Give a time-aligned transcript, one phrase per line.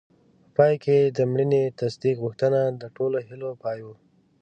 [0.43, 3.87] په پای کې د مړینې تصدیق غوښتنه د ټولو هیلو پای و.